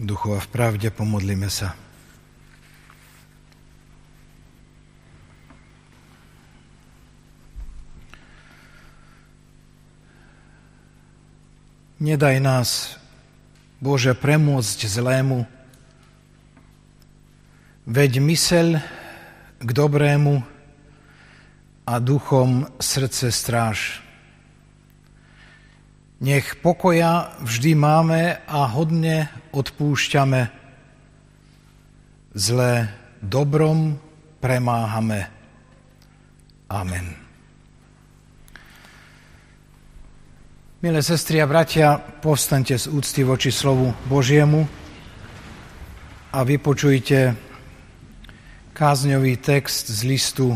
duchu 0.00 0.32
a 0.32 0.40
v 0.40 0.48
pravde 0.48 0.88
pomodlíme 0.88 1.52
sa. 1.52 1.76
Nedaj 12.00 12.40
nás, 12.40 12.96
Bože, 13.76 14.16
premôcť 14.16 14.88
zlému, 14.88 15.44
veď 17.84 18.12
myseľ 18.24 18.80
k 19.60 19.68
dobrému 19.68 20.40
a 21.84 21.94
duchom 22.00 22.72
srdce 22.80 23.28
stráž. 23.28 24.00
Nech 26.20 26.60
pokoja 26.60 27.32
vždy 27.40 27.72
máme 27.72 28.44
a 28.44 28.68
hodne 28.68 29.32
odpúšťame. 29.56 30.52
Zlé 32.36 32.92
dobrom 33.24 33.96
premáhame. 34.36 35.32
Amen. 36.68 37.16
Milé 40.84 41.00
sestry 41.00 41.40
a 41.40 41.48
bratia, 41.48 41.96
povstaňte 41.96 42.76
z 42.76 42.92
úcty 42.92 43.24
voči 43.24 43.48
slovu 43.48 43.92
Božiemu 44.04 44.68
a 46.36 46.44
vypočujte 46.44 47.32
kázňový 48.76 49.40
text 49.40 49.88
z 49.88 50.00
listu 50.04 50.52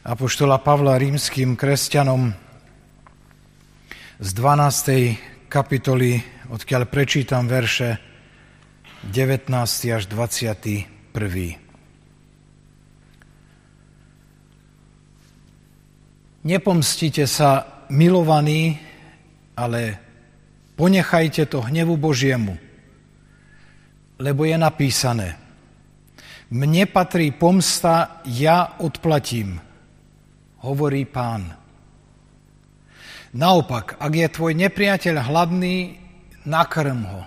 Apoštola 0.00 0.60
Pavla 0.64 0.96
rímským 0.96 1.60
kresťanom 1.60 2.45
z 4.16 4.32
12. 4.32 5.52
kapitoly, 5.52 6.24
odkiaľ 6.48 6.88
prečítam 6.88 7.44
verše 7.44 8.00
19. 9.12 9.52
až 9.92 10.08
21. 10.08 10.88
Nepomstite 16.48 17.28
sa, 17.28 17.84
milovaní, 17.92 18.80
ale 19.52 20.00
ponechajte 20.80 21.52
to 21.52 21.60
hnevu 21.60 22.00
Božiemu, 22.00 22.56
lebo 24.16 24.48
je 24.48 24.56
napísané, 24.56 25.28
mne 26.48 26.88
patrí 26.88 27.36
pomsta, 27.36 28.24
ja 28.24 28.80
odplatím, 28.80 29.60
hovorí 30.64 31.04
pán. 31.04 31.65
Naopak, 33.36 34.00
ak 34.00 34.12
je 34.16 34.28
tvoj 34.32 34.56
nepriateľ 34.56 35.28
hladný, 35.28 36.00
nakrm 36.48 37.04
ho. 37.04 37.22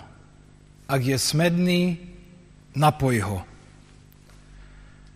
Ak 0.90 1.06
je 1.06 1.14
smedný, 1.14 2.02
napoj 2.74 3.16
ho. 3.22 3.38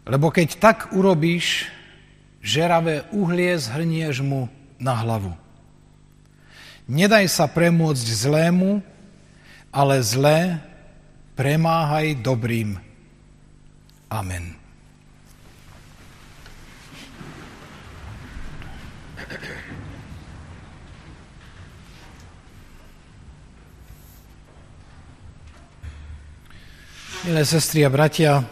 Lebo 0.06 0.30
keď 0.30 0.48
tak 0.62 0.78
urobíš, 0.94 1.66
žeravé 2.38 3.10
uhlie 3.10 3.58
zhrnieš 3.58 4.22
mu 4.22 4.46
na 4.78 4.94
hlavu. 4.94 5.34
Nedaj 6.86 7.26
sa 7.26 7.50
premôcť 7.50 8.06
zlému, 8.14 8.78
ale 9.74 9.98
zlé 9.98 10.62
premáhaj 11.34 12.22
dobrým. 12.22 12.78
Amen. 14.06 14.63
Milé 27.24 27.40
sestry 27.40 27.80
a 27.80 27.88
bratia, 27.88 28.44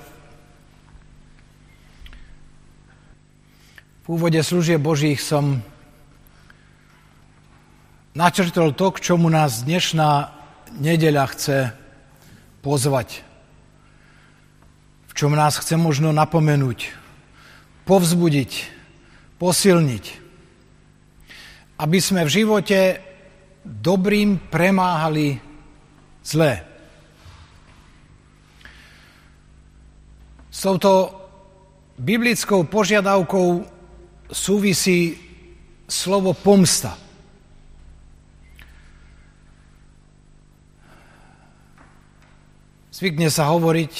v 4.00 4.06
úvode 4.08 4.40
služieb 4.40 4.80
Božích 4.80 5.20
som 5.20 5.60
načrtol 8.16 8.72
to, 8.72 8.88
k 8.96 9.12
čomu 9.12 9.28
nás 9.28 9.68
dnešná 9.68 10.32
nedeľa 10.80 11.24
chce 11.36 11.56
pozvať. 12.64 13.20
V 15.04 15.20
čom 15.20 15.36
nás 15.36 15.60
chce 15.60 15.76
možno 15.76 16.08
napomenúť, 16.16 16.96
povzbudiť, 17.84 18.72
posilniť. 19.36 20.04
Aby 21.76 21.98
sme 22.00 22.24
v 22.24 22.34
živote 22.40 23.04
dobrým 23.68 24.40
premáhali 24.48 25.44
zlé. 26.24 26.71
S 30.52 30.68
touto 30.68 31.08
biblickou 31.96 32.68
požiadavkou 32.68 33.64
súvisí 34.28 35.16
slovo 35.88 36.36
pomsta. 36.36 36.92
Zvykne 42.92 43.32
sa 43.32 43.48
hovoriť, 43.48 43.92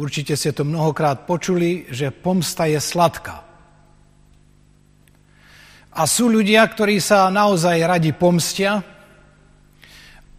určite 0.00 0.40
ste 0.40 0.56
to 0.56 0.64
mnohokrát 0.64 1.28
počuli, 1.28 1.84
že 1.92 2.08
pomsta 2.08 2.64
je 2.64 2.80
sladká. 2.80 3.44
A 5.92 6.02
sú 6.08 6.32
ľudia, 6.32 6.64
ktorí 6.64 6.96
sa 6.96 7.28
naozaj 7.28 7.76
radi 7.84 8.16
pomstia 8.16 8.80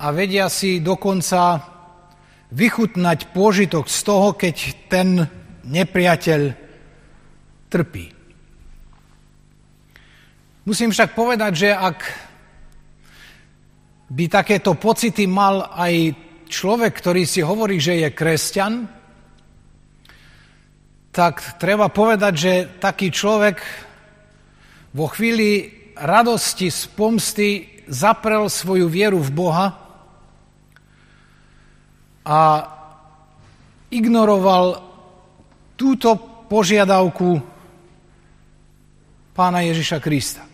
a 0.01 0.05
vedia 0.09 0.49
si 0.49 0.81
dokonca 0.81 1.61
vychutnať 2.49 3.29
pôžitok 3.29 3.85
z 3.85 3.99
toho, 4.01 4.33
keď 4.33 4.55
ten 4.89 5.40
nepriateľ 5.65 6.41
trpí. 7.69 8.05
Musím 10.61 10.93
však 10.93 11.17
povedať, 11.17 11.51
že 11.57 11.69
ak 11.73 11.99
by 14.11 14.25
takéto 14.27 14.75
pocity 14.75 15.25
mal 15.25 15.71
aj 15.73 16.13
človek, 16.51 16.93
ktorý 16.93 17.23
si 17.23 17.39
hovorí, 17.41 17.79
že 17.79 18.03
je 18.03 18.09
kresťan, 18.11 18.73
tak 21.11 21.57
treba 21.57 21.87
povedať, 21.87 22.33
že 22.35 22.53
taký 22.79 23.11
človek 23.11 23.57
vo 24.91 25.07
chvíli 25.07 25.71
radosti 25.95 26.67
z 26.67 26.81
pomsty 26.91 27.49
zaprel 27.87 28.47
svoju 28.47 28.87
vieru 28.87 29.19
v 29.19 29.31
Boha 29.31 29.67
a 32.23 32.39
ignoroval 33.91 34.90
túto 35.81 36.13
požiadavku 36.45 37.41
pána 39.33 39.65
Ježiša 39.65 39.97
Krista. 39.97 40.45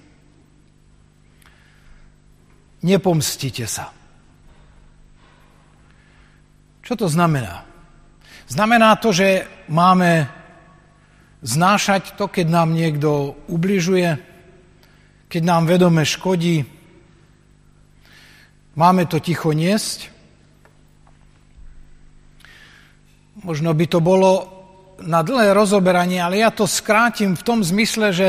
Nepomstite 2.87 3.67
sa. 3.67 3.91
Čo 6.79 6.93
to 6.95 7.07
znamená? 7.11 7.67
Znamená 8.47 8.95
to, 8.95 9.11
že 9.11 9.43
máme 9.67 10.31
znášať 11.43 12.15
to, 12.15 12.31
keď 12.31 12.47
nám 12.47 12.71
niekto 12.71 13.35
ubližuje, 13.51 14.15
keď 15.27 15.41
nám 15.43 15.67
vedome 15.67 16.07
škodí. 16.07 16.63
Máme 18.79 19.03
to 19.11 19.19
ticho 19.19 19.51
niesť. 19.51 20.07
Možno 23.43 23.75
by 23.75 23.85
to 23.91 23.99
bolo 23.99 24.56
na 25.01 25.21
dlhé 25.21 25.53
rozoberanie, 25.53 26.17
ale 26.17 26.41
ja 26.41 26.49
to 26.49 26.65
skrátim 26.65 27.37
v 27.37 27.45
tom 27.45 27.61
zmysle, 27.61 28.09
že 28.13 28.27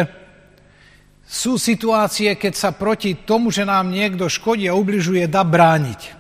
sú 1.29 1.61
situácie, 1.61 2.41
keď 2.41 2.53
sa 2.57 2.71
proti 2.73 3.13
tomu, 3.25 3.53
že 3.53 3.69
nám 3.69 3.93
niekto 3.93 4.33
škodí 4.33 4.65
a 4.69 4.77
ubližuje, 4.77 5.29
dá 5.29 5.45
brániť. 5.45 6.17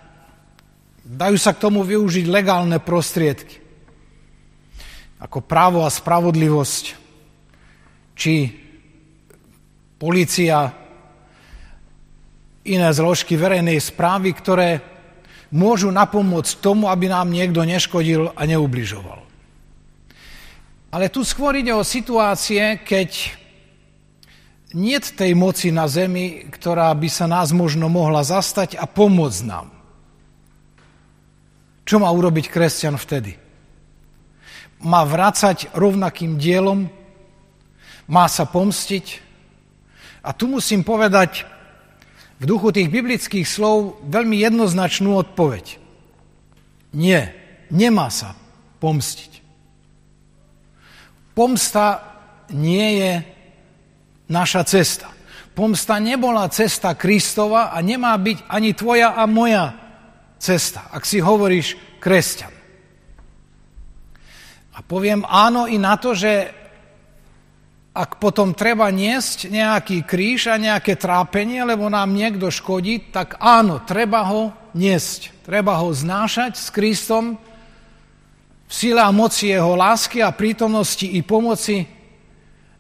Dajú 1.08 1.37
sa 1.41 1.56
k 1.56 1.62
tomu 1.64 1.81
využiť 1.81 2.28
legálne 2.28 2.76
prostriedky. 2.76 3.56
Ako 5.17 5.40
právo 5.40 5.88
a 5.88 5.90
spravodlivosť. 5.90 6.84
Či 8.12 8.34
policia, 9.96 10.69
iné 12.69 12.88
zložky 12.93 13.40
verejnej 13.40 13.81
správy, 13.81 14.37
ktoré 14.37 14.84
môžu 15.49 15.88
napomôcť 15.88 16.61
tomu, 16.61 16.93
aby 16.93 17.08
nám 17.08 17.32
niekto 17.32 17.64
neškodil 17.64 18.37
a 18.37 18.43
neubližoval. 18.44 19.27
Ale 20.88 21.12
tu 21.12 21.20
skôr 21.20 21.52
ide 21.61 21.73
o 21.76 21.85
situácie, 21.85 22.81
keď 22.81 23.37
nie 24.73 24.96
tej 25.00 25.32
moci 25.32 25.73
na 25.73 25.88
zemi, 25.88 26.44
ktorá 26.49 26.93
by 26.93 27.08
sa 27.08 27.25
nás 27.29 27.52
možno 27.52 27.88
mohla 27.88 28.20
zastať 28.25 28.76
a 28.76 28.85
pomôcť 28.85 29.40
nám. 29.49 29.69
Čo 31.88 32.05
má 32.05 32.12
urobiť 32.12 32.52
kresťan 32.52 33.00
vtedy? 33.00 33.40
Má 34.85 35.08
vrácať 35.08 35.73
rovnakým 35.73 36.37
dielom? 36.37 36.93
Má 38.08 38.29
sa 38.29 38.44
pomstiť? 38.44 39.25
A 40.20 40.37
tu 40.37 40.52
musím 40.52 40.85
povedať 40.85 41.49
v 42.38 42.44
duchu 42.44 42.70
tých 42.76 42.93
biblických 42.93 43.49
slov 43.49 44.05
veľmi 44.05 44.37
jednoznačnú 44.37 45.17
odpoveď. 45.17 45.81
Nie. 46.93 47.32
nemá 47.73 48.12
sa 48.12 48.37
pomstiť. 48.81 49.38
Pomsta 51.38 52.02
nie 52.50 52.99
je 52.99 53.12
naša 54.26 54.67
cesta. 54.67 55.06
Pomsta 55.55 56.02
nebola 56.02 56.50
cesta 56.50 56.99
Kristova 56.99 57.70
a 57.70 57.79
nemá 57.79 58.11
byť 58.19 58.50
ani 58.50 58.75
tvoja 58.75 59.14
a 59.14 59.23
moja 59.31 59.70
cesta, 60.43 60.90
ak 60.90 61.06
si 61.06 61.23
hovoríš 61.23 61.79
kresťan. 62.02 62.50
A 64.75 64.79
poviem 64.82 65.23
áno 65.31 65.70
i 65.70 65.79
na 65.79 65.94
to, 65.94 66.19
že 66.19 66.50
ak 67.94 68.19
potom 68.19 68.50
treba 68.50 68.90
niesť 68.90 69.46
nejaký 69.46 70.02
kríž 70.06 70.50
a 70.50 70.58
nejaké 70.58 70.99
trápenie, 70.99 71.62
lebo 71.62 71.87
nám 71.87 72.19
niekto 72.19 72.50
škodí, 72.50 73.14
tak 73.14 73.38
áno, 73.38 73.79
treba 73.87 74.26
ho 74.26 74.55
niesť. 74.75 75.46
Treba 75.46 75.79
ho 75.79 75.94
znášať 75.94 76.58
s 76.58 76.67
Kristom 76.75 77.38
v 78.69 78.73
sile 78.73 79.00
a 79.00 79.09
moci 79.09 79.49
jeho 79.49 79.73
lásky 79.73 80.20
a 80.20 80.29
prítomnosti 80.29 81.09
i 81.09 81.25
pomoci 81.25 81.88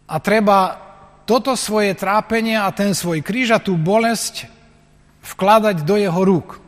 a 0.04 0.20
treba 0.20 0.76
toto 1.24 1.56
svoje 1.56 1.96
trápenie 1.96 2.60
a 2.60 2.68
ten 2.72 2.92
svoj 2.92 3.24
kríž 3.24 3.56
a 3.56 3.60
tú 3.60 3.76
bolesť 3.76 4.48
vkladať 5.24 5.84
do 5.84 5.96
jeho 5.96 6.20
rúk. 6.24 6.60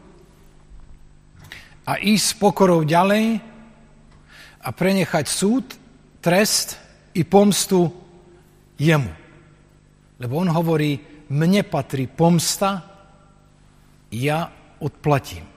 A 1.85 1.97
ísť 1.97 2.25
s 2.25 2.35
pokorou 2.37 2.85
ďalej 2.85 3.41
a 4.61 4.69
prenechať 4.69 5.25
súd, 5.29 5.65
trest 6.21 6.77
i 7.17 7.25
pomstu 7.25 7.89
jemu. 8.77 9.13
Lebo 10.21 10.45
on 10.45 10.53
hovorí, 10.53 11.01
mne 11.33 11.65
patrí 11.65 12.05
pomsta, 12.05 12.85
ja 14.13 14.53
odplatím. 14.81 15.49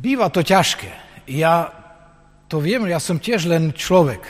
Býva 0.00 0.32
to 0.32 0.40
ťažké. 0.40 0.88
Ja 1.28 1.68
to 2.48 2.56
viem, 2.56 2.88
ja 2.88 2.96
som 2.96 3.20
tiež 3.20 3.44
len 3.44 3.76
človek. 3.76 4.24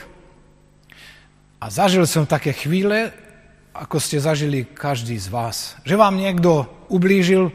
A 1.62 1.70
zažil 1.70 2.02
som 2.10 2.26
také 2.26 2.50
chvíle, 2.50 3.14
ako 3.70 4.02
ste 4.02 4.18
zažili 4.18 4.66
každý 4.66 5.14
z 5.14 5.30
vás. 5.30 5.78
Že 5.86 5.94
vám 5.94 6.18
niekto 6.18 6.66
ublížil 6.90 7.54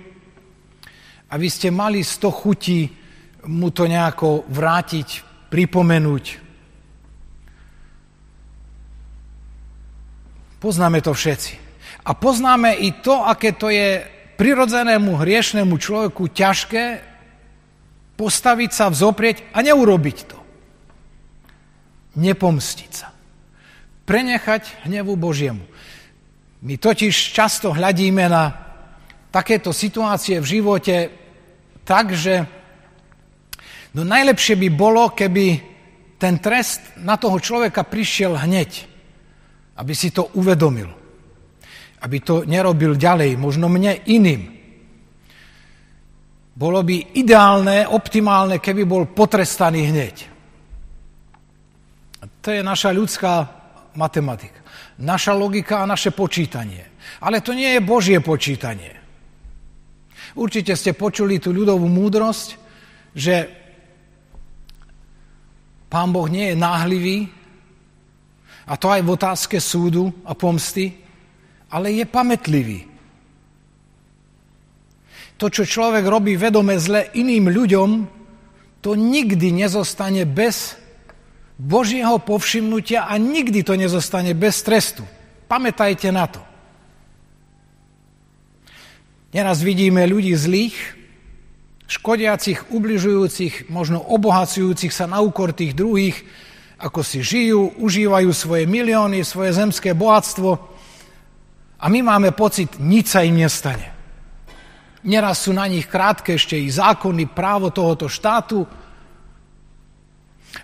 a 1.28 1.36
vy 1.36 1.52
ste 1.52 1.76
mali 1.76 2.08
sto 2.08 2.32
chutí 2.32 2.88
mu 3.46 3.68
to 3.70 3.84
nejako 3.84 4.48
vrátiť, 4.48 5.22
pripomenúť. 5.52 6.26
Poznáme 10.64 11.04
to 11.04 11.12
všetci. 11.12 11.54
A 12.08 12.16
poznáme 12.16 12.80
i 12.80 12.96
to, 13.04 13.22
aké 13.28 13.54
to 13.54 13.70
je 13.70 14.02
prirodzenému 14.40 15.20
hriešnemu 15.20 15.76
človeku 15.78 16.32
ťažké 16.32 17.15
postaviť 18.16 18.72
sa, 18.72 18.92
vzoprieť 18.92 19.52
a 19.52 19.60
neurobiť 19.62 20.18
to. 20.28 20.40
Nepomstiť 22.16 22.92
sa 22.92 23.16
prenechať 24.06 24.86
hnevu 24.86 25.18
Božiemu. 25.18 25.66
My 26.62 26.78
totiž 26.78 27.14
často 27.34 27.74
hľadíme 27.74 28.26
na 28.30 28.54
takéto 29.34 29.74
situácie 29.76 30.40
v 30.40 30.50
živote 30.58 30.96
tak, 31.84 32.14
že 32.16 32.46
no 33.94 34.02
najlepšie 34.06 34.56
by 34.56 34.70
bolo, 34.72 35.12
keby 35.12 35.62
ten 36.16 36.40
trest 36.40 36.96
na 37.02 37.20
toho 37.20 37.38
človeka 37.38 37.84
prišiel 37.84 38.40
hneď, 38.40 38.88
aby 39.76 39.94
si 39.94 40.10
to 40.10 40.32
uvedomil, 40.40 40.90
aby 42.02 42.18
to 42.24 42.48
nerobil 42.48 42.96
ďalej, 42.96 43.36
možno 43.36 43.68
mne 43.68 44.00
iným. 44.08 44.55
Bolo 46.56 46.88
by 46.88 47.20
ideálne, 47.20 47.84
optimálne, 47.84 48.64
keby 48.64 48.88
bol 48.88 49.12
potrestaný 49.12 49.92
hneď. 49.92 50.16
To 52.40 52.50
je 52.50 52.64
naša 52.64 52.96
ľudská 52.96 53.34
matematika. 54.00 54.64
Naša 55.04 55.36
logika 55.36 55.84
a 55.84 55.90
naše 55.90 56.16
počítanie. 56.16 56.96
Ale 57.20 57.44
to 57.44 57.52
nie 57.52 57.76
je 57.76 57.82
Božie 57.84 58.24
počítanie. 58.24 58.96
Určite 60.36 60.80
ste 60.80 60.96
počuli 60.96 61.44
tú 61.44 61.52
ľudovú 61.52 61.92
múdrosť, 61.92 62.48
že 63.12 63.36
Pán 65.92 66.12
Boh 66.12 66.28
nie 66.28 66.52
je 66.52 66.56
náhlivý, 66.60 67.18
a 68.66 68.74
to 68.82 68.90
aj 68.90 69.02
v 69.06 69.14
otázke 69.14 69.58
súdu 69.62 70.10
a 70.26 70.34
pomsty, 70.34 70.90
ale 71.70 71.94
je 71.94 72.06
pamätlivý. 72.10 72.95
To, 75.36 75.52
čo 75.52 75.68
človek 75.68 76.08
robí 76.08 76.40
vedome 76.40 76.80
zle 76.80 77.12
iným 77.12 77.52
ľuďom, 77.52 77.90
to 78.80 78.94
nikdy 78.96 79.52
nezostane 79.52 80.24
bez 80.24 80.80
Božieho 81.58 82.20
povšimnutia 82.20 83.08
a 83.08 83.18
nikdy 83.18 83.64
to 83.64 83.76
nezostane 83.76 84.36
bez 84.36 84.64
trestu. 84.64 85.04
Pamätajte 85.48 86.12
na 86.12 86.28
to. 86.28 86.42
Neraz 89.36 89.60
vidíme 89.60 90.08
ľudí 90.08 90.32
zlých, 90.32 90.76
škodiacich, 91.88 92.72
ubližujúcich, 92.72 93.68
možno 93.68 94.00
obohacujúcich 94.00 94.92
sa 94.92 95.08
na 95.08 95.20
úkor 95.20 95.52
tých 95.52 95.76
druhých, 95.76 96.24
ako 96.80 97.04
si 97.04 97.24
žijú, 97.24 97.76
užívajú 97.80 98.32
svoje 98.36 98.68
milióny, 98.68 99.24
svoje 99.24 99.56
zemské 99.56 99.96
bohatstvo 99.96 100.60
a 101.80 101.86
my 101.88 102.00
máme 102.04 102.30
pocit, 102.36 102.80
nič 102.80 103.12
sa 103.16 103.24
im 103.24 103.40
nestane. 103.40 103.95
Neraz 105.06 105.46
sú 105.46 105.54
na 105.54 105.70
nich 105.70 105.86
krátke 105.86 106.34
ešte 106.34 106.58
i 106.58 106.66
zákony, 106.66 107.30
právo 107.30 107.70
tohoto 107.70 108.10
štátu, 108.10 108.66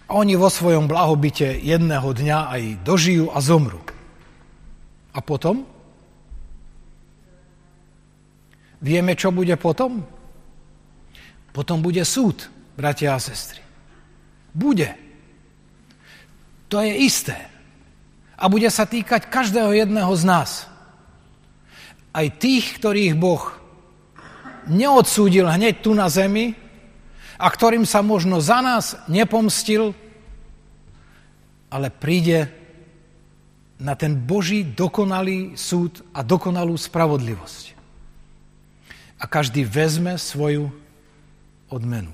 a 0.08 0.12
oni 0.16 0.36
vo 0.40 0.48
svojom 0.48 0.88
blahobite 0.88 1.60
jedného 1.60 2.12
dňa 2.12 2.52
aj 2.52 2.64
dožijú 2.84 3.32
a 3.32 3.40
zomru. 3.44 3.80
A 5.12 5.20
potom? 5.20 5.68
Vieme, 8.80 9.14
čo 9.16 9.30
bude 9.36 9.56
potom? 9.60 10.04
Potom 11.52 11.84
bude 11.84 12.02
súd, 12.08 12.48
bratia 12.80 13.16
a 13.16 13.24
sestry. 13.24 13.60
Bude. 14.56 14.96
To 16.72 16.80
je 16.80 16.92
isté. 17.04 17.36
A 18.40 18.48
bude 18.48 18.72
sa 18.72 18.88
týkať 18.88 19.28
každého 19.28 19.76
jedného 19.76 20.12
z 20.16 20.24
nás. 20.24 20.52
Aj 22.16 22.28
tých, 22.32 22.80
ktorých 22.80 23.16
Boh 23.20 23.61
neodsúdil 24.72 25.52
hneď 25.52 25.84
tu 25.84 25.92
na 25.92 26.08
zemi, 26.08 26.56
a 27.42 27.48
ktorým 27.50 27.90
sa 27.90 28.06
možno 28.06 28.38
za 28.38 28.62
nás 28.62 28.94
nepomstil, 29.10 29.98
ale 31.74 31.90
príde 31.90 32.54
na 33.82 33.98
ten 33.98 34.14
Boží 34.14 34.62
dokonalý 34.62 35.58
súd 35.58 36.06
a 36.14 36.22
dokonalú 36.22 36.78
spravodlivosť. 36.78 37.74
A 39.18 39.26
každý 39.26 39.66
vezme 39.66 40.22
svoju 40.22 40.70
odmenu. 41.74 42.14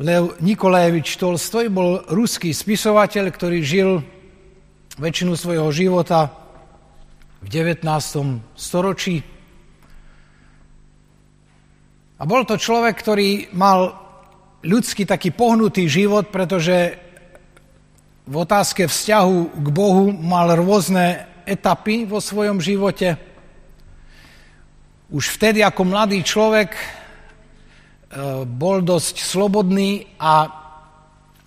Lev 0.00 0.40
Nikolajevič 0.40 1.20
Tolstoj 1.20 1.68
bol 1.68 2.02
ruský 2.08 2.56
spisovateľ, 2.56 3.24
ktorý 3.30 3.58
žil 3.60 3.90
väčšinu 4.96 5.36
svojho 5.36 5.68
života 5.70 6.32
v 7.44 7.46
19. 7.52 7.84
storočí 8.56 9.33
a 12.24 12.30
bol 12.32 12.48
to 12.48 12.56
človek, 12.56 12.96
ktorý 12.96 13.52
mal 13.52 14.00
ľudský 14.64 15.04
taký 15.04 15.28
pohnutý 15.28 15.92
život, 15.92 16.32
pretože 16.32 16.96
v 18.24 18.34
otázke 18.40 18.88
vzťahu 18.88 19.60
k 19.60 19.68
Bohu 19.68 20.08
mal 20.08 20.56
rôzne 20.56 21.28
etapy 21.44 22.08
vo 22.08 22.24
svojom 22.24 22.64
živote. 22.64 23.20
Už 25.12 25.36
vtedy 25.36 25.60
ako 25.60 25.84
mladý 25.84 26.24
človek 26.24 26.72
e, 26.72 26.82
bol 28.48 28.80
dosť 28.80 29.20
slobodný 29.20 30.16
a 30.16 30.48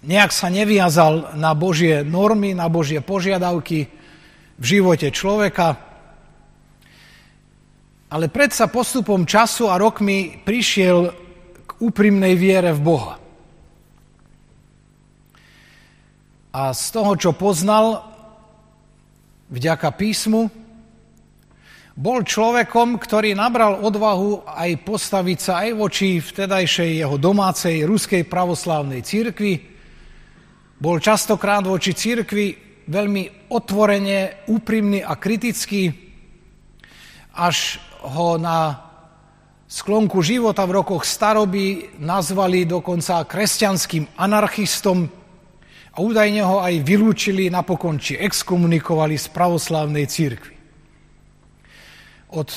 nejak 0.05 0.29
sa 0.29 0.53
neviazal 0.53 1.33
na 1.33 1.57
Božie 1.57 2.05
normy, 2.05 2.53
na 2.53 2.69
Božie 2.69 3.01
požiadavky 3.01 3.89
v 4.61 4.65
živote 4.77 5.09
človeka. 5.09 5.86
Ale 8.07 8.31
predsa 8.31 8.71
postupom 8.71 9.27
času 9.27 9.67
a 9.67 9.75
rokmi 9.75 10.39
prišiel 10.39 11.11
k 11.67 11.69
úprimnej 11.83 12.39
viere 12.39 12.71
v 12.71 12.79
Boha. 12.79 13.19
A 16.55 16.71
z 16.71 16.85
toho, 16.95 17.19
čo 17.19 17.35
poznal, 17.35 17.99
vďaka 19.51 19.91
písmu, 19.91 20.47
bol 21.97 22.23
človekom, 22.23 22.95
ktorý 22.95 23.35
nabral 23.35 23.83
odvahu 23.83 24.45
aj 24.55 24.71
postaviť 24.87 25.39
sa 25.43 25.67
aj 25.67 25.69
voči 25.75 26.23
vtedajšej 26.23 27.03
jeho 27.03 27.17
domácej 27.19 27.83
ruskej 27.83 28.23
pravoslávnej 28.23 29.03
církvi. 29.03 29.53
Bol 30.79 31.03
častokrát 31.03 31.65
voči 31.67 31.91
církvi 31.91 32.55
veľmi 32.87 33.51
otvorene, 33.51 34.47
úprimný 34.47 35.03
a 35.03 35.19
kritický, 35.19 35.91
až 37.37 37.81
ho 38.03 38.37
na 38.37 38.87
sklonku 39.67 40.23
života 40.23 40.63
v 40.63 40.79
rokoch 40.79 41.03
staroby 41.03 41.97
nazvali 41.99 42.63
dokonca 42.63 43.27
kresťanským 43.27 44.15
anarchistom 44.15 45.09
a 45.91 45.97
údajne 45.99 46.45
ho 46.45 46.61
aj 46.61 46.85
vylúčili 46.85 47.49
napokon, 47.49 47.97
či 47.97 48.15
exkomunikovali 48.21 49.17
z 49.17 49.27
pravoslávnej 49.33 50.05
církvy. 50.05 50.55
Od 52.37 52.47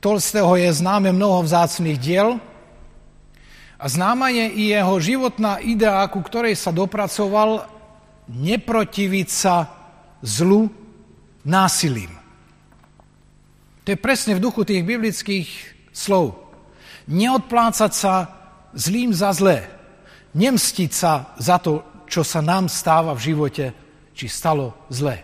Tolstého 0.00 0.56
je 0.56 0.70
známe 0.72 1.12
mnoho 1.12 1.44
vzácných 1.44 1.98
diel 2.00 2.40
a 3.76 3.84
známa 3.84 4.32
je 4.32 4.46
i 4.48 4.62
jeho 4.72 4.96
životná 4.96 5.60
idea, 5.60 6.00
ku 6.08 6.24
ktorej 6.24 6.56
sa 6.56 6.72
dopracoval 6.72 7.68
neprotiviť 8.32 9.28
sa 9.28 9.68
zlu 10.24 10.72
násilím. 11.44 12.15
To 13.86 13.94
je 13.94 14.02
presne 14.02 14.34
v 14.34 14.42
duchu 14.42 14.66
tých 14.66 14.82
biblických 14.82 15.46
slov. 15.94 16.34
Neodplácať 17.06 17.92
sa 17.94 18.14
zlým 18.74 19.14
za 19.14 19.30
zlé. 19.30 19.70
Nemstiť 20.34 20.90
sa 20.90 21.30
za 21.38 21.62
to, 21.62 22.02
čo 22.10 22.26
sa 22.26 22.42
nám 22.42 22.66
stáva 22.66 23.14
v 23.14 23.24
živote, 23.30 23.64
či 24.10 24.26
stalo 24.26 24.74
zlé. 24.90 25.22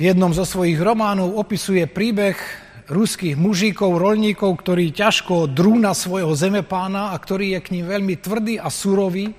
V 0.00 0.08
jednom 0.08 0.32
zo 0.32 0.48
svojich 0.48 0.80
románov 0.80 1.36
opisuje 1.36 1.84
príbeh 1.84 2.40
ruských 2.88 3.36
mužíkov, 3.36 4.00
rolníkov, 4.00 4.56
ktorí 4.64 4.88
ťažko 4.88 5.52
drú 5.52 5.76
na 5.76 5.92
svojho 5.92 6.32
zemepána 6.32 7.12
a 7.12 7.16
ktorý 7.20 7.54
je 7.54 7.60
k 7.60 7.72
ním 7.76 7.92
veľmi 7.92 8.16
tvrdý 8.16 8.56
a 8.56 8.72
surový 8.72 9.36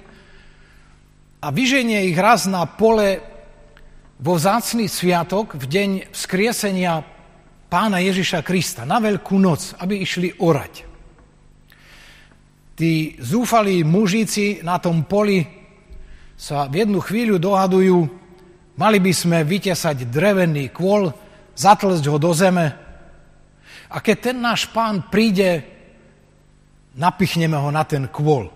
a 1.42 1.50
vyženie 1.50 2.06
ich 2.06 2.18
raz 2.22 2.46
na 2.46 2.70
pole 2.70 3.33
vo 4.24 4.40
vzácný 4.40 4.88
sviatok, 4.88 5.60
v 5.60 5.66
deň 5.68 5.90
vzkriesenia 6.16 7.04
pána 7.68 8.00
Ježiša 8.00 8.40
Krista, 8.40 8.88
na 8.88 9.04
Veľkú 9.04 9.36
noc, 9.36 9.76
aby 9.84 10.00
išli 10.00 10.40
orať. 10.40 10.88
Tí 12.80 13.20
zúfalí 13.20 13.84
mužíci 13.84 14.64
na 14.64 14.80
tom 14.80 15.04
poli 15.04 15.44
sa 16.40 16.72
v 16.72 16.88
jednu 16.88 17.04
chvíľu 17.04 17.36
dohadujú, 17.36 18.00
mali 18.80 18.98
by 19.04 19.12
sme 19.12 19.44
vytesať 19.44 20.08
drevený 20.08 20.72
kôl, 20.72 21.12
zatlsť 21.60 22.06
ho 22.08 22.18
do 22.18 22.32
zeme 22.32 22.80
a 23.94 24.02
keď 24.02 24.18
ten 24.18 24.38
náš 24.42 24.72
pán 24.72 25.12
príde, 25.12 25.62
napichneme 26.98 27.60
ho 27.60 27.70
na 27.70 27.86
ten 27.86 28.10
kôl. 28.10 28.50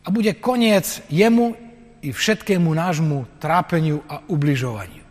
A 0.00 0.08
bude 0.08 0.32
koniec 0.40 1.04
jemu 1.12 1.58
i 2.00 2.08
všetkému 2.12 2.70
nášmu 2.72 3.40
trápeniu 3.40 4.00
a 4.08 4.24
ubližovaniu. 4.24 5.04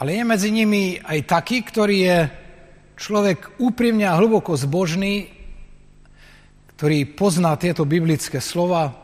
Ale 0.00 0.16
je 0.16 0.24
medzi 0.24 0.48
nimi 0.48 0.96
aj 0.96 1.28
taký, 1.28 1.60
ktorý 1.60 1.96
je 2.00 2.18
človek 2.96 3.60
úprimne 3.60 4.08
a 4.08 4.16
hlboko 4.16 4.56
zbožný, 4.56 5.28
ktorý 6.76 7.04
pozná 7.12 7.52
tieto 7.60 7.84
biblické 7.84 8.40
slova. 8.40 8.96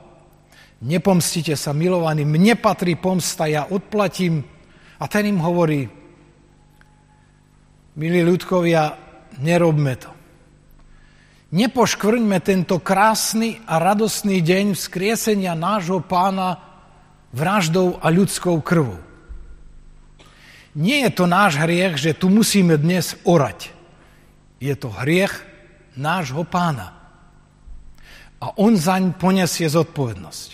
Nepomstite 0.80 1.52
sa, 1.52 1.76
milovaní, 1.76 2.24
mne 2.24 2.56
patrí 2.56 2.96
pomsta, 2.96 3.44
ja 3.44 3.68
odplatím. 3.68 4.40
A 4.96 5.04
ten 5.04 5.28
im 5.28 5.40
hovorí, 5.44 5.84
milí 8.00 8.20
ľudkovia, 8.24 8.96
nerobme 9.40 10.00
to. 10.00 10.15
Nepoškvrňme 11.54 12.42
tento 12.42 12.82
krásny 12.82 13.62
a 13.70 13.78
radostný 13.78 14.42
deň 14.42 14.74
vzkriesenia 14.74 15.54
nášho 15.54 16.02
pána 16.02 16.58
vraždou 17.30 18.02
a 18.02 18.10
ľudskou 18.10 18.58
krvou. 18.66 18.98
Nie 20.74 21.06
je 21.06 21.10
to 21.14 21.30
náš 21.30 21.62
hriech, 21.62 21.94
že 22.02 22.18
tu 22.18 22.34
musíme 22.34 22.74
dnes 22.74 23.14
orať. 23.22 23.70
Je 24.58 24.74
to 24.74 24.90
hriech 24.90 25.46
nášho 25.94 26.42
pána. 26.42 26.98
A 28.42 28.50
on 28.58 28.74
zaň 28.74 29.14
ponesie 29.14 29.70
zodpovednosť. 29.70 30.50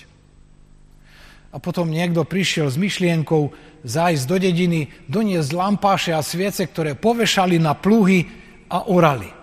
A 1.52 1.58
potom 1.58 1.88
niekto 1.88 2.28
prišiel 2.28 2.68
s 2.68 2.76
myšlienkou 2.76 3.52
zájsť 3.80 4.24
do 4.28 4.36
dediny, 4.36 4.92
doniesť 5.08 5.56
lampáše 5.56 6.12
a 6.12 6.20
sviece, 6.20 6.68
ktoré 6.68 6.94
povešali 6.94 7.56
na 7.56 7.72
pluhy 7.72 8.28
a 8.68 8.86
orali. 8.92 9.41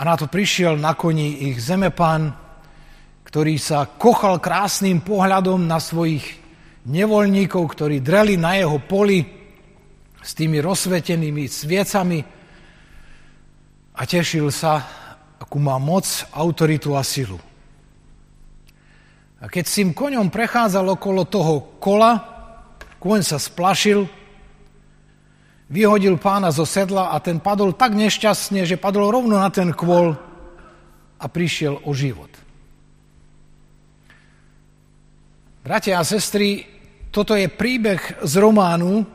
A 0.00 0.04
na 0.08 0.16
to 0.16 0.32
prišiel 0.32 0.80
na 0.80 0.96
koni 0.96 1.52
ich 1.52 1.60
zemepán, 1.60 2.32
ktorý 3.20 3.60
sa 3.60 3.84
kochal 3.84 4.40
krásnym 4.40 5.04
pohľadom 5.04 5.68
na 5.68 5.76
svojich 5.76 6.24
nevoľníkov, 6.88 7.60
ktorí 7.68 8.00
dreli 8.00 8.40
na 8.40 8.56
jeho 8.56 8.80
poli 8.80 9.20
s 10.24 10.32
tými 10.32 10.56
rozsvetenými 10.64 11.44
sviecami 11.44 12.24
a 13.92 14.02
tešil 14.08 14.48
sa, 14.48 14.80
akú 15.36 15.60
má 15.60 15.76
moc, 15.76 16.08
autoritu 16.32 16.96
a 16.96 17.04
silu. 17.04 17.36
A 19.40 19.52
keď 19.52 19.64
s 19.68 19.76
tým 19.84 19.92
koňom 19.92 20.32
prechádzal 20.32 20.96
okolo 20.96 21.28
toho 21.28 21.76
kola, 21.76 22.12
koň 22.96 23.20
sa 23.20 23.36
splašil, 23.36 24.08
vyhodil 25.70 26.18
pána 26.18 26.50
zo 26.50 26.66
sedla 26.66 27.14
a 27.14 27.22
ten 27.22 27.38
padol 27.38 27.72
tak 27.78 27.94
nešťastne, 27.94 28.66
že 28.66 28.76
padol 28.76 29.14
rovno 29.14 29.38
na 29.38 29.48
ten 29.54 29.70
kvôl 29.70 30.18
a 31.16 31.24
prišiel 31.30 31.78
o 31.86 31.94
život. 31.94 32.28
Bratia 35.62 36.02
a 36.02 36.04
sestry, 36.04 36.66
toto 37.14 37.38
je 37.38 37.46
príbeh 37.46 38.26
z 38.26 38.32
románu, 38.42 39.06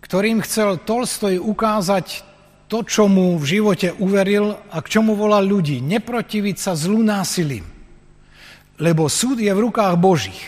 ktorým 0.00 0.40
chcel 0.40 0.80
Tolstoj 0.80 1.36
ukázať 1.36 2.24
to, 2.72 2.80
čo 2.80 3.04
mu 3.04 3.36
v 3.36 3.44
živote 3.44 3.92
uveril 4.00 4.56
a 4.72 4.80
k 4.80 4.90
čomu 4.96 5.12
volal 5.12 5.44
ľudí. 5.44 5.84
Neprotiviť 5.84 6.56
sa 6.56 6.72
zlu 6.72 7.04
násilím, 7.04 7.68
lebo 8.80 9.12
súd 9.12 9.44
je 9.44 9.52
v 9.52 9.62
rukách 9.68 10.00
Božích. 10.00 10.40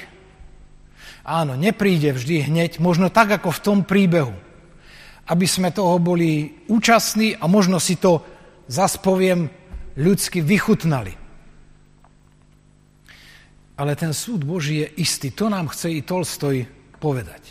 Áno, 1.25 1.57
nepríde 1.57 2.17
vždy 2.17 2.49
hneď, 2.49 2.81
možno 2.81 3.13
tak 3.13 3.29
ako 3.37 3.53
v 3.53 3.63
tom 3.65 3.79
príbehu 3.85 4.33
aby 5.25 5.47
sme 5.49 5.73
toho 5.73 5.97
boli 5.97 6.65
účastní 6.69 7.37
a 7.37 7.49
možno 7.49 7.81
si 7.81 7.97
to, 7.97 8.21
zaspoviem, 8.69 9.49
ľudsky 9.97 10.41
vychutnali. 10.41 11.13
Ale 13.75 13.93
ten 13.99 14.15
súd 14.15 14.47
Boží 14.47 14.87
je 14.87 14.89
istý. 15.03 15.35
To 15.35 15.51
nám 15.51 15.73
chce 15.73 15.91
i 15.91 16.01
Tolstoj 16.07 16.65
povedať. 17.03 17.43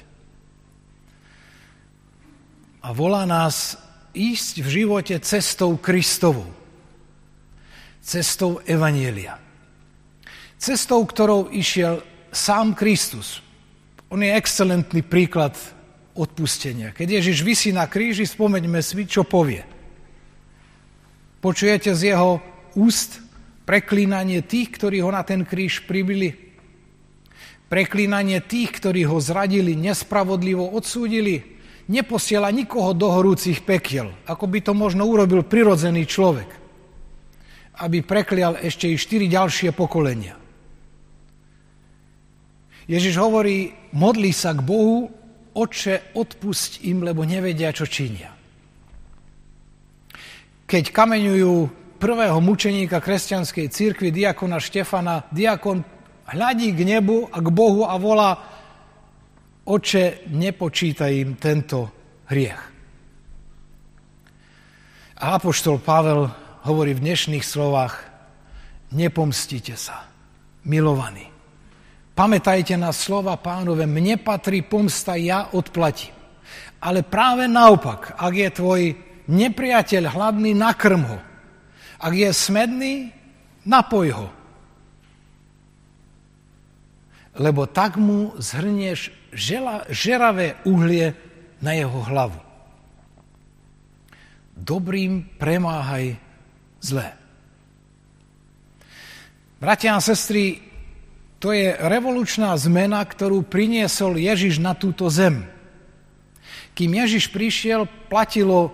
A 2.84 2.92
volá 2.96 3.27
nás 3.27 3.75
ísť 4.15 4.63
v 4.63 4.68
živote 4.82 5.15
cestou 5.20 5.75
Kristovou. 5.75 6.48
Cestou 8.03 8.60
Evanielia. 8.68 9.39
Cestou, 10.60 11.03
ktorou 11.03 11.51
išiel 11.51 12.03
sám 12.32 12.75
Kristus. 12.75 13.44
On 14.08 14.20
je 14.20 14.32
excelentný 14.32 15.03
príklad 15.03 15.56
odpustenia. 16.13 16.93
Keď 16.93 17.22
Ježiš 17.22 17.41
vysí 17.41 17.70
na 17.74 17.89
kríži, 17.89 18.25
spomeňme 18.29 18.79
si, 18.86 19.05
čo 19.05 19.25
povie. 19.25 19.65
Počujete 21.41 21.91
z 21.91 22.13
jeho 22.13 22.39
úst 22.77 23.20
preklínanie 23.67 24.46
tých, 24.46 24.72
ktorí 24.77 25.03
ho 25.03 25.12
na 25.12 25.25
ten 25.25 25.43
kríž 25.43 25.84
pribili? 25.84 26.32
Preklínanie 27.67 28.39
tých, 28.39 28.77
ktorí 28.79 29.03
ho 29.10 29.17
zradili, 29.17 29.74
nespravodlivo 29.74 30.70
odsúdili? 30.72 31.41
Neposiela 31.89 32.48
nikoho 32.53 32.96
do 32.96 33.12
horúcich 33.12 33.60
pekiel, 33.67 34.15
ako 34.24 34.48
by 34.48 34.60
to 34.63 34.72
možno 34.72 35.03
urobil 35.03 35.43
prirodzený 35.43 36.08
človek, 36.08 36.48
aby 37.84 38.00
preklial 38.00 38.55
ešte 38.55 38.88
i 38.88 38.96
štyri 38.96 39.27
ďalšie 39.27 39.75
pokolenia. 39.75 40.39
Ježiš 42.88 43.20
hovorí, 43.20 43.75
modlí 43.91 44.32
sa 44.32 44.55
k 44.55 44.63
Bohu 44.63 45.12
Oče, 45.54 46.18
odpusť 46.18 46.82
im, 46.90 47.06
lebo 47.06 47.22
nevedia, 47.22 47.70
čo 47.70 47.86
činia. 47.86 48.34
Keď 50.66 50.84
kameňujú 50.90 51.54
prvého 52.02 52.42
mučeníka 52.42 52.98
kresťanskej 52.98 53.68
církvy, 53.70 54.10
diakona 54.10 54.58
Štefana, 54.58 55.30
diakon 55.30 55.86
hľadí 56.28 56.74
k 56.74 56.82
nebu 56.98 57.30
a 57.30 57.38
k 57.38 57.48
Bohu 57.54 57.86
a 57.86 57.96
volá 58.02 58.32
Oče, 59.64 60.28
nepočítaj 60.28 61.12
im 61.24 61.40
tento 61.40 61.88
hriech. 62.28 62.62
A 65.24 65.40
apoštol 65.40 65.80
Pavel 65.80 66.28
hovorí 66.68 66.92
v 66.92 67.04
dnešných 67.08 67.46
slovách 67.48 67.96
nepomstite 68.92 69.80
sa, 69.80 70.12
milovaní. 70.68 71.33
Pamätajte 72.13 72.77
na 72.77 72.93
slova 72.93 73.34
pánové, 73.41 73.89
mne 73.89 74.22
patrí 74.22 74.62
pomsta, 74.62 75.17
ja 75.17 75.50
odplatím. 75.50 76.13
Ale 76.77 77.01
práve 77.01 77.50
naopak, 77.50 78.13
ak 78.13 78.34
je 78.38 78.50
tvoj 78.53 78.82
nepriateľ 79.25 80.03
hladný, 80.13 80.53
nakrm 80.53 81.01
ho. 81.10 81.20
Ak 81.98 82.13
je 82.13 82.29
smedný, 82.29 83.10
napoj 83.65 84.08
ho. 84.13 84.27
Lebo 87.34 87.65
tak 87.65 87.98
mu 87.98 88.38
zhrnieš 88.38 89.10
žela, 89.34 89.89
žeravé 89.89 90.62
uhlie 90.70 91.17
na 91.65 91.74
jeho 91.74 91.98
hlavu. 92.05 92.38
Dobrým 94.53 95.25
premáhaj 95.41 96.13
zlé. 96.77 97.17
Bratia 99.58 99.98
a 99.98 100.03
sestry, 100.03 100.73
to 101.44 101.52
je 101.52 101.76
revolučná 101.76 102.56
zmena, 102.56 103.04
ktorú 103.04 103.44
priniesol 103.44 104.16
Ježiš 104.16 104.64
na 104.64 104.72
túto 104.72 105.12
zem. 105.12 105.44
Kým 106.72 107.04
Ježiš 107.04 107.28
prišiel, 107.36 107.84
platilo 108.08 108.72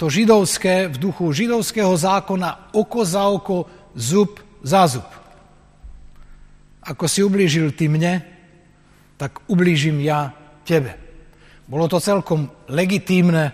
to 0.00 0.08
židovské 0.08 0.88
v 0.88 0.96
duchu 0.96 1.28
židovského 1.28 1.92
zákona 1.92 2.72
oko 2.72 3.04
za 3.04 3.28
oko, 3.28 3.68
zub 3.92 4.40
za 4.64 4.88
zub. 4.88 5.04
Ako 6.88 7.04
si 7.04 7.20
ublížil 7.20 7.76
ty 7.76 7.92
mne, 7.92 8.24
tak 9.20 9.44
ublížim 9.52 10.00
ja 10.00 10.32
tebe. 10.64 10.96
Bolo 11.68 11.84
to 11.84 12.00
celkom 12.00 12.48
legitímne 12.72 13.44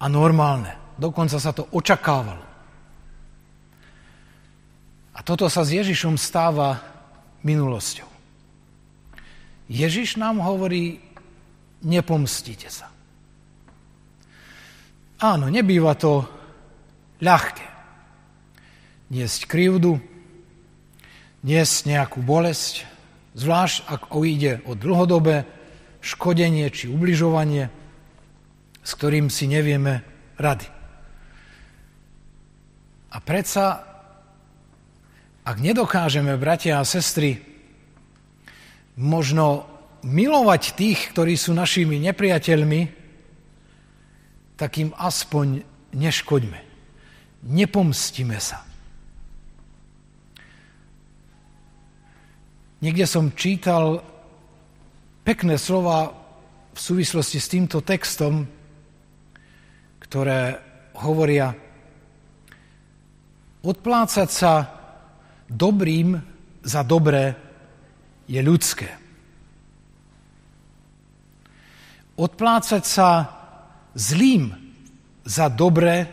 a 0.00 0.04
normálne. 0.08 0.96
Dokonca 0.96 1.36
sa 1.36 1.52
to 1.52 1.68
očakávalo. 1.76 2.49
A 5.20 5.24
toto 5.24 5.52
sa 5.52 5.68
s 5.68 5.76
Ježišom 5.76 6.16
stáva 6.16 6.80
minulosťou. 7.44 8.08
Ježiš 9.68 10.16
nám 10.16 10.40
hovorí, 10.40 10.96
nepomstite 11.84 12.72
sa. 12.72 12.88
Áno, 15.20 15.52
nebýva 15.52 15.92
to 16.00 16.24
ľahké. 17.20 17.68
Niesť 19.12 19.44
krivdu, 19.44 20.00
niesť 21.44 21.76
nejakú 21.84 22.24
bolesť, 22.24 22.88
zvlášť 23.36 23.92
ak 23.92 24.08
ide 24.24 24.64
o 24.64 24.72
dlhodobé 24.72 25.44
škodenie 26.00 26.64
či 26.72 26.88
ubližovanie, 26.88 27.68
s 28.80 28.90
ktorým 28.96 29.28
si 29.28 29.44
nevieme 29.44 30.00
rady. 30.40 30.64
A 33.12 33.20
predsa 33.20 33.89
ak 35.44 35.56
nedokážeme, 35.58 36.36
bratia 36.36 36.80
a 36.80 36.84
sestry, 36.84 37.40
možno 39.00 39.64
milovať 40.04 40.76
tých, 40.76 41.12
ktorí 41.12 41.36
sú 41.36 41.56
našimi 41.56 42.00
nepriateľmi, 42.00 42.80
tak 44.56 44.76
im 44.76 44.92
aspoň 44.96 45.64
neškoďme. 45.96 46.60
Nepomstíme 47.48 48.36
sa. 48.36 48.60
Niekde 52.80 53.04
som 53.04 53.32
čítal 53.36 54.00
pekné 55.24 55.60
slova 55.60 56.12
v 56.72 56.80
súvislosti 56.80 57.36
s 57.40 57.50
týmto 57.52 57.84
textom, 57.84 58.48
ktoré 60.00 60.56
hovoria 60.96 61.52
odplácať 63.60 64.28
sa 64.32 64.79
dobrým 65.50 66.22
za 66.62 66.86
dobré 66.86 67.34
je 68.30 68.38
ľudské. 68.38 68.86
Odplácať 72.14 72.84
sa 72.86 73.10
zlým 73.98 74.54
za 75.26 75.50
dobré 75.50 76.06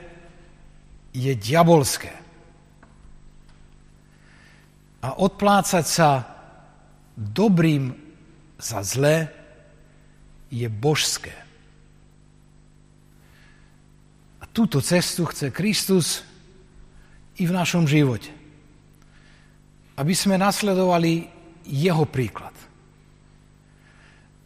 je 1.13 1.34
diabolské. 1.38 2.10
A 5.06 5.13
odplácať 5.22 5.86
sa 5.86 6.10
dobrým 7.13 7.94
za 8.58 8.82
zlé 8.82 9.29
je 10.50 10.65
božské. 10.65 11.36
A 14.41 14.50
túto 14.50 14.82
cestu 14.82 15.27
chce 15.29 15.53
Kristus 15.53 16.26
i 17.38 17.45
v 17.45 17.54
našom 17.54 17.86
živote 17.86 18.37
aby 19.98 20.14
sme 20.14 20.38
nasledovali 20.38 21.26
jeho 21.66 22.06
príklad. 22.06 22.54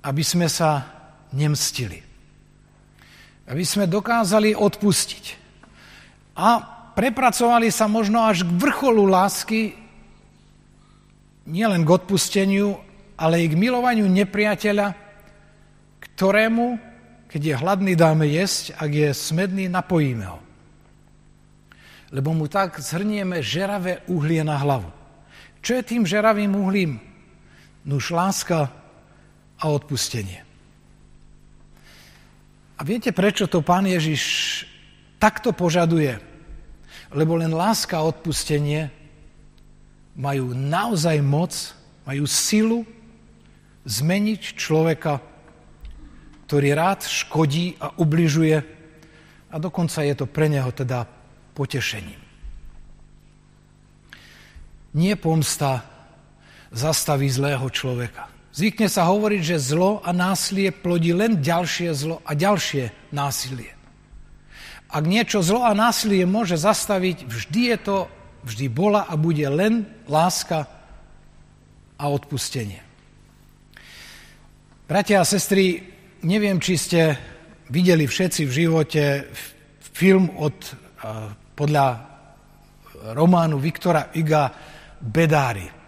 Aby 0.01 0.23
sme 0.23 0.47
sa 0.47 0.87
nemstili. 1.35 1.99
Aby 3.51 3.63
sme 3.67 3.85
dokázali 3.85 4.55
odpustiť. 4.55 5.25
A 6.39 6.49
prepracovali 6.95 7.67
sa 7.67 7.91
možno 7.91 8.23
až 8.23 8.47
k 8.47 8.51
vrcholu 8.55 9.03
lásky, 9.03 9.75
nielen 11.45 11.83
k 11.83 11.93
odpusteniu, 11.99 12.79
ale 13.19 13.43
i 13.43 13.51
k 13.51 13.59
milovaniu 13.59 14.07
nepriateľa, 14.07 14.95
ktorému, 15.99 16.79
keď 17.27 17.41
je 17.43 17.59
hladný, 17.59 17.93
dáme 17.93 18.25
jesť, 18.25 18.79
ak 18.79 18.89
je 18.89 19.09
smedný, 19.11 19.67
napojíme 19.67 20.25
ho. 20.25 20.39
Lebo 22.11 22.31
mu 22.31 22.47
tak 22.47 22.79
zhrnieme 22.79 23.43
žeravé 23.43 24.03
uhlie 24.07 24.43
na 24.43 24.55
hlavu. 24.55 25.00
Čo 25.61 25.77
je 25.77 25.83
tým 25.85 26.03
žeravým 26.09 26.57
uhlím? 26.57 26.97
Nuž 27.85 28.09
láska 28.13 28.69
a 29.61 29.65
odpustenie. 29.69 30.41
A 32.77 32.81
viete, 32.81 33.13
prečo 33.13 33.45
to 33.45 33.61
pán 33.61 33.85
Ježiš 33.85 34.21
takto 35.21 35.53
požaduje? 35.53 36.17
Lebo 37.13 37.37
len 37.37 37.53
láska 37.53 38.01
a 38.01 38.07
odpustenie 38.09 38.89
majú 40.17 40.57
naozaj 40.57 41.21
moc, 41.21 41.53
majú 42.09 42.25
silu 42.25 42.81
zmeniť 43.85 44.41
človeka, 44.57 45.21
ktorý 46.49 46.73
rád 46.73 47.05
škodí 47.05 47.77
a 47.77 47.93
ubližuje 48.01 48.57
a 49.51 49.55
dokonca 49.61 50.01
je 50.01 50.15
to 50.17 50.25
pre 50.25 50.49
neho 50.49 50.73
teda 50.73 51.05
potešením. 51.53 52.30
Nie 54.91 55.15
pomsta 55.15 55.87
zastaví 56.71 57.31
zlého 57.31 57.63
človeka. 57.71 58.27
Zvykne 58.51 58.91
sa 58.91 59.07
hovoriť, 59.07 59.41
že 59.55 59.63
zlo 59.63 60.03
a 60.03 60.11
násilie 60.11 60.75
plodí 60.75 61.15
len 61.15 61.39
ďalšie 61.39 61.95
zlo 61.95 62.19
a 62.27 62.35
ďalšie 62.35 63.11
násilie. 63.15 63.71
Ak 64.91 65.07
niečo 65.07 65.39
zlo 65.39 65.63
a 65.63 65.71
násilie 65.71 66.27
môže 66.27 66.59
zastaviť, 66.59 67.23
vždy 67.23 67.61
je 67.71 67.77
to, 67.79 67.97
vždy 68.43 68.67
bola 68.67 69.07
a 69.07 69.15
bude 69.15 69.47
len 69.47 69.87
láska 70.11 70.67
a 71.95 72.05
odpustenie. 72.11 72.83
Bratia 74.91 75.23
a 75.23 75.29
sestry, 75.29 75.79
neviem, 76.27 76.59
či 76.59 76.75
ste 76.75 77.15
videli 77.71 78.03
všetci 78.03 78.43
v 78.43 78.51
živote 78.51 79.03
film 79.79 80.27
od, 80.35 80.59
podľa 81.55 81.87
románu 83.15 83.55
Viktora 83.63 84.11
Iga 84.11 84.51
bedári. 85.01 85.81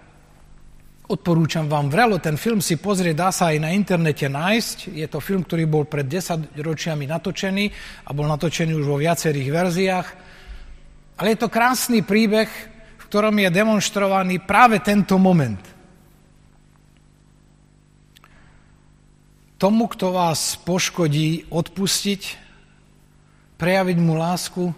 Odporúčam 1.03 1.69
vám 1.69 1.93
vrelo 1.93 2.17
ten 2.17 2.39
film 2.39 2.57
si 2.57 2.79
pozrieť, 2.79 3.13
dá 3.13 3.29
sa 3.29 3.53
aj 3.53 3.57
na 3.61 3.69
internete 3.75 4.25
nájsť. 4.25 4.97
Je 4.97 5.05
to 5.05 5.21
film, 5.21 5.45
ktorý 5.45 5.69
bol 5.69 5.85
pred 5.85 6.09
10 6.09 6.57
ročiami 6.57 7.05
natočený 7.05 7.65
a 8.07 8.09
bol 8.15 8.25
natočený 8.25 8.73
už 8.73 8.85
vo 8.87 8.97
viacerých 8.97 9.49
verziách. 9.51 10.07
Ale 11.19 11.35
je 11.35 11.39
to 11.43 11.53
krásny 11.53 12.01
príbeh, 12.01 12.49
v 12.97 13.03
ktorom 13.11 13.35
je 13.35 13.49
demonstrovaný 13.53 14.41
práve 14.41 14.81
tento 14.81 15.19
moment. 15.21 15.61
Tomu, 19.59 19.91
kto 19.91 20.15
vás 20.15 20.57
poškodí, 20.65 21.51
odpustiť, 21.51 22.21
prejaviť 23.59 23.97
mu 23.99 24.15
lásku 24.15 24.71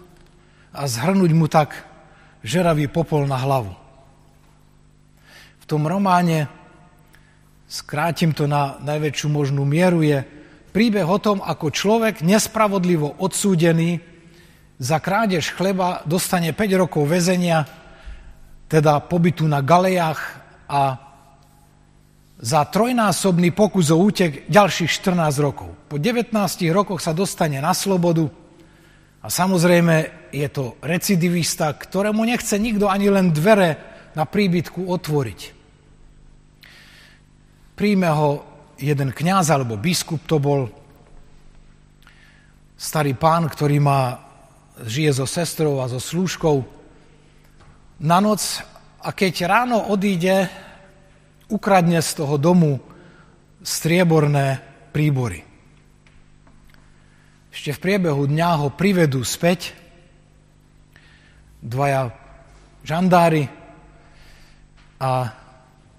a 0.74 0.84
zhrnúť 0.84 1.32
mu 1.32 1.46
tak 1.46 1.86
žeravý 2.44 2.90
popol 2.90 3.24
na 3.24 3.38
hlavu 3.38 3.85
v 5.66 5.74
tom 5.74 5.82
románe, 5.82 6.46
skrátim 7.66 8.30
to 8.30 8.46
na 8.46 8.78
najväčšiu 8.86 9.26
možnú 9.26 9.66
mieru, 9.66 9.98
je 9.98 10.22
príbeh 10.70 11.02
o 11.02 11.18
tom, 11.18 11.42
ako 11.42 11.74
človek 11.74 12.22
nespravodlivo 12.22 13.18
odsúdený 13.18 13.98
za 14.78 15.02
krádež 15.02 15.50
chleba 15.58 16.06
dostane 16.06 16.54
5 16.54 16.70
rokov 16.78 17.10
väzenia, 17.10 17.66
teda 18.70 19.02
pobytu 19.10 19.42
na 19.50 19.58
galejách 19.58 20.22
a 20.70 21.02
za 22.38 22.62
trojnásobný 22.62 23.50
pokus 23.50 23.90
o 23.90 23.98
útek 23.98 24.46
ďalších 24.46 25.02
14 25.02 25.18
rokov. 25.42 25.74
Po 25.90 25.98
19 25.98 26.30
rokoch 26.70 27.02
sa 27.02 27.10
dostane 27.10 27.58
na 27.58 27.74
slobodu 27.74 28.30
a 29.18 29.26
samozrejme 29.26 30.30
je 30.30 30.46
to 30.46 30.78
recidivista, 30.78 31.74
ktorému 31.74 32.22
nechce 32.22 32.54
nikto 32.54 32.86
ani 32.86 33.10
len 33.10 33.34
dvere 33.34 33.96
na 34.14 34.28
príbytku 34.28 34.86
otvoriť. 34.86 35.55
Príjme 37.76 38.08
ho 38.08 38.40
jeden 38.80 39.12
kňaz 39.12 39.52
alebo 39.52 39.76
biskup 39.76 40.24
to 40.24 40.40
bol, 40.40 40.72
starý 42.76 43.12
pán, 43.12 43.52
ktorý 43.52 43.76
má, 43.84 44.16
žije 44.80 45.20
so 45.20 45.26
sestrou 45.28 45.84
a 45.84 45.88
so 45.88 46.00
slúžkou 46.00 46.64
na 48.00 48.20
noc 48.20 48.64
a 49.00 49.12
keď 49.12 49.44
ráno 49.44 49.92
odíde, 49.92 50.48
ukradne 51.52 52.00
z 52.00 52.10
toho 52.16 52.40
domu 52.40 52.80
strieborné 53.60 54.60
príbory. 54.92 55.44
Ešte 57.52 57.72
v 57.72 57.82
priebehu 57.82 58.28
dňa 58.28 58.50
ho 58.60 58.68
privedú 58.72 59.24
späť. 59.24 59.72
Dvaja 61.60 62.12
žandári 62.84 63.48
a 65.00 65.44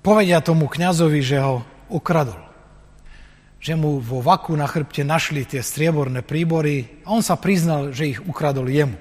povedia 0.08 0.40
tomu 0.40 0.72
kňazovi, 0.72 1.20
že 1.20 1.36
ho 1.44 1.68
ukradol. 1.92 2.40
Že 3.60 3.74
mu 3.76 4.00
vo 4.00 4.24
vaku 4.24 4.56
na 4.56 4.64
chrbte 4.64 5.04
našli 5.04 5.44
tie 5.44 5.60
strieborné 5.60 6.24
príbory 6.24 7.04
a 7.04 7.12
on 7.12 7.20
sa 7.20 7.36
priznal, 7.36 7.92
že 7.92 8.16
ich 8.16 8.24
ukradol 8.24 8.72
jemu. 8.72 8.96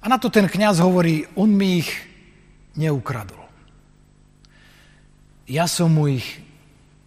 A 0.00 0.12
na 0.12 0.20
to 0.20 0.28
ten 0.28 0.44
kňaz 0.44 0.84
hovorí, 0.84 1.24
on 1.40 1.48
mi 1.48 1.80
ich 1.80 1.88
neukradol. 2.76 3.40
Ja 5.48 5.64
som 5.64 5.96
mu 5.96 6.12
ich 6.12 6.28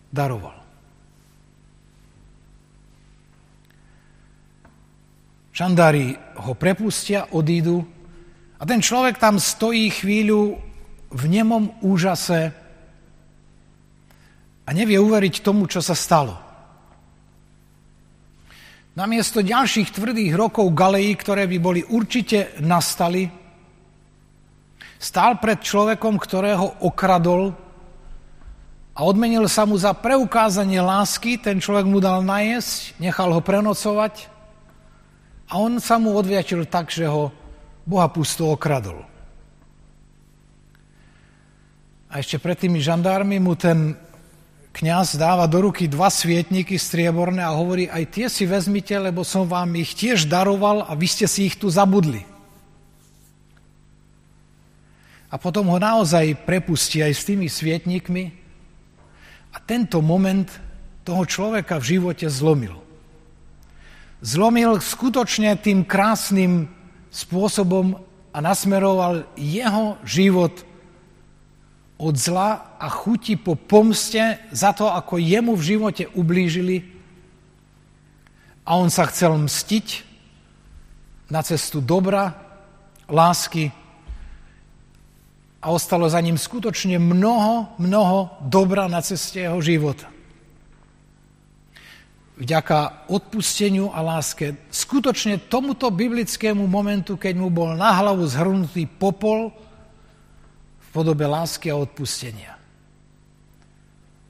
daroval. 0.09 0.57
Žandári 5.53 6.17
ho 6.41 6.53
prepustia, 6.57 7.29
odídu 7.29 7.85
a 8.57 8.65
ten 8.65 8.81
človek 8.81 9.21
tam 9.21 9.37
stojí 9.37 9.93
chvíľu 9.93 10.57
v 11.13 11.23
nemom 11.29 11.77
úžase 11.85 12.65
a 14.67 14.69
nevie 14.75 14.99
uveriť 14.99 15.39
tomu, 15.39 15.63
čo 15.71 15.79
sa 15.79 15.95
stalo. 15.95 16.35
Namiesto 18.99 19.45
ďalších 19.45 19.93
tvrdých 19.93 20.33
rokov 20.35 20.73
galejí, 20.75 21.15
ktoré 21.15 21.47
by 21.47 21.57
boli 21.61 21.81
určite 21.85 22.57
nastali, 22.59 23.29
stál 24.97 25.37
pred 25.37 25.61
človekom, 25.61 26.17
ktorého 26.17 26.83
okradol 26.83 27.53
a 28.97 28.99
odmenil 29.05 29.45
sa 29.45 29.69
mu 29.69 29.77
za 29.77 29.93
preukázanie 29.93 30.81
lásky. 30.81 31.37
Ten 31.37 31.61
človek 31.61 31.85
mu 31.85 32.01
dal 32.01 32.25
najesť, 32.25 32.97
nechal 32.97 33.29
ho 33.29 33.41
prenocovať 33.45 34.25
a 35.53 35.61
on 35.61 35.77
sa 35.77 36.01
mu 36.01 36.17
odviačil 36.17 36.65
tak, 36.65 36.89
že 36.89 37.05
ho 37.05 37.29
Boha 37.85 38.09
pusto 38.09 38.49
okradol. 38.49 39.05
A 42.09 42.17
ešte 42.17 42.41
pred 42.41 42.57
tými 42.57 42.81
žandármi 42.81 43.37
mu 43.37 43.53
ten 43.53 43.93
kňaz 44.77 45.17
dáva 45.17 45.49
do 45.49 45.65
ruky 45.65 45.89
dva 45.89 46.13
svietniky 46.13 46.77
strieborné 46.77 47.41
a 47.41 47.57
hovorí, 47.57 47.89
aj 47.89 48.03
tie 48.13 48.27
si 48.29 48.45
vezmite, 48.45 48.93
lebo 48.93 49.25
som 49.25 49.49
vám 49.49 49.73
ich 49.73 49.97
tiež 49.97 50.29
daroval 50.29 50.85
a 50.85 50.93
vy 50.93 51.07
ste 51.09 51.25
si 51.25 51.49
ich 51.49 51.57
tu 51.57 51.65
zabudli. 51.65 52.21
A 55.27 55.35
potom 55.41 55.65
ho 55.73 55.81
naozaj 55.81 56.45
prepustí 56.45 57.01
aj 57.01 57.13
s 57.17 57.25
tými 57.25 57.49
svietnikmi 57.49 58.31
a 59.51 59.57
tento 59.57 59.97
moment 59.99 60.47
toho 61.01 61.25
človeka 61.25 61.81
v 61.81 61.97
živote 61.97 62.29
zlomil. 62.29 62.77
Zlomil 64.21 64.77
skutočne 64.77 65.57
tým 65.57 65.89
krásnym 65.89 66.69
spôsobom 67.09 67.97
a 68.29 68.37
nasmeroval 68.37 69.25
jeho 69.33 69.97
život 70.05 70.66
od 71.97 72.13
zla 72.13 72.77
a 72.77 72.87
chuti 72.89 73.33
po 73.35 73.57
pomste 73.57 74.37
za 74.53 74.73
to, 74.73 74.85
ako 74.93 75.17
jemu 75.17 75.57
v 75.57 75.65
živote 75.65 76.03
ublížili 76.13 76.85
a 78.67 78.77
on 78.77 78.93
sa 78.93 79.09
chcel 79.09 79.33
mstiť 79.33 79.87
na 81.33 81.41
cestu 81.41 81.81
dobra, 81.81 82.35
lásky 83.07 83.71
a 85.63 85.73
ostalo 85.73 86.05
za 86.05 86.21
ním 86.21 86.37
skutočne 86.37 86.99
mnoho, 87.01 87.79
mnoho 87.81 88.43
dobra 88.45 88.85
na 88.85 89.01
ceste 89.01 89.41
jeho 89.41 89.57
života. 89.63 90.11
Vďaka 92.37 93.09
odpusteniu 93.09 93.89
a 93.89 94.05
láske 94.05 94.69
skutočne 94.69 95.49
tomuto 95.49 95.89
biblickému 95.89 96.69
momentu, 96.69 97.17
keď 97.17 97.33
mu 97.33 97.49
bol 97.49 97.73
na 97.73 97.97
hlavu 97.97 98.29
zhrnutý 98.29 98.85
popol, 98.85 99.49
podobe 100.97 101.29
lásky 101.29 101.69
a 101.69 101.77
odpustenia. 101.77 102.57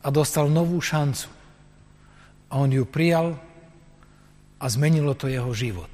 A 0.03 0.08
dostal 0.12 0.51
novú 0.51 0.84
šancu. 0.84 1.32
A 2.51 2.60
on 2.60 2.67
ju 2.67 2.84
prijal 2.84 3.39
a 4.60 4.65
zmenilo 4.67 5.15
to 5.15 5.32
jeho 5.32 5.47
život. 5.56 5.88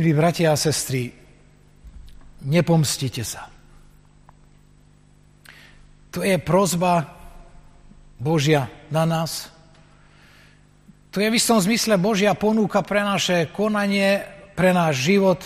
Milí 0.00 0.16
bratia 0.16 0.56
a 0.56 0.56
sestry, 0.56 1.12
nepomstite 2.48 3.20
sa. 3.28 3.52
To 6.16 6.24
je 6.24 6.40
prozba 6.40 7.04
Božia 8.16 8.72
na 8.88 9.04
nás. 9.04 9.52
To 11.12 11.20
je 11.20 11.28
v 11.28 11.36
istom 11.36 11.60
zmysle 11.60 12.00
Božia 12.00 12.32
ponúka 12.32 12.80
pre 12.80 13.04
naše 13.04 13.52
konanie, 13.52 14.24
pre 14.56 14.72
náš 14.72 15.12
život, 15.12 15.44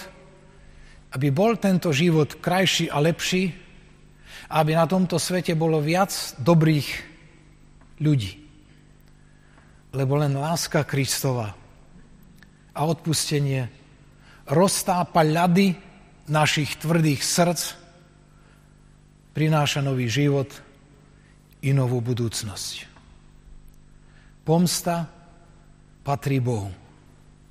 aby 1.14 1.28
bol 1.32 1.56
tento 1.56 1.88
život 1.94 2.36
krajší 2.40 2.92
a 2.92 3.00
lepší, 3.00 3.54
aby 4.48 4.72
na 4.76 4.84
tomto 4.84 5.16
svete 5.16 5.56
bolo 5.56 5.80
viac 5.80 6.12
dobrých 6.40 6.88
ľudí. 8.00 8.32
Lebo 9.92 10.20
len 10.20 10.36
láska 10.36 10.84
Kristova 10.84 11.56
a 12.76 12.80
odpustenie 12.84 13.68
roztápa 14.48 15.24
ľady 15.24 15.76
našich 16.28 16.76
tvrdých 16.76 17.24
srdc, 17.24 17.62
prináša 19.32 19.80
nový 19.80 20.12
život 20.12 20.48
i 21.64 21.72
novú 21.72 22.04
budúcnosť. 22.04 22.74
Pomsta 24.44 25.08
patrí 26.04 26.40
Bohu. 26.40 26.72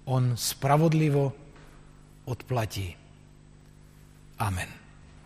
On 0.08 0.34
spravodlivo 0.34 1.36
odplatí. 2.26 3.07
Amen. 4.40 4.77